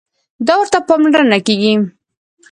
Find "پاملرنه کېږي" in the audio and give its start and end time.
0.87-1.73